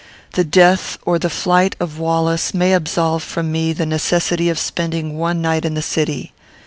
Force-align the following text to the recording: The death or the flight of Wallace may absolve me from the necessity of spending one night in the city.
The 0.33 0.43
death 0.43 0.97
or 1.03 1.19
the 1.19 1.29
flight 1.29 1.75
of 1.79 1.99
Wallace 1.99 2.55
may 2.55 2.73
absolve 2.73 3.21
me 3.21 3.29
from 3.71 3.77
the 3.77 3.85
necessity 3.85 4.49
of 4.49 4.57
spending 4.57 5.15
one 5.19 5.43
night 5.43 5.63
in 5.63 5.75
the 5.75 5.83
city. 5.83 6.33